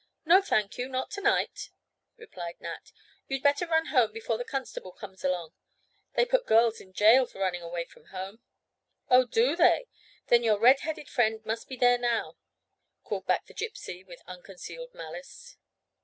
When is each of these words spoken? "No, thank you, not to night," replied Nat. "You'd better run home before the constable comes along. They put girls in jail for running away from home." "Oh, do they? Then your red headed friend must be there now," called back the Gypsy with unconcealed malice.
"No, 0.25 0.41
thank 0.41 0.79
you, 0.79 0.89
not 0.89 1.11
to 1.11 1.21
night," 1.21 1.69
replied 2.17 2.59
Nat. 2.59 2.91
"You'd 3.27 3.43
better 3.43 3.67
run 3.67 3.85
home 3.93 4.11
before 4.11 4.39
the 4.39 4.43
constable 4.43 4.93
comes 4.93 5.23
along. 5.23 5.53
They 6.15 6.25
put 6.25 6.47
girls 6.47 6.81
in 6.81 6.91
jail 6.91 7.27
for 7.27 7.37
running 7.37 7.61
away 7.61 7.85
from 7.85 8.05
home." 8.05 8.41
"Oh, 9.11 9.25
do 9.25 9.55
they? 9.55 9.89
Then 10.25 10.41
your 10.41 10.57
red 10.57 10.79
headed 10.79 11.07
friend 11.07 11.45
must 11.45 11.67
be 11.69 11.75
there 11.77 11.99
now," 11.99 12.35
called 13.03 13.27
back 13.27 13.45
the 13.45 13.53
Gypsy 13.53 14.03
with 14.03 14.23
unconcealed 14.25 14.91
malice. 14.95 15.57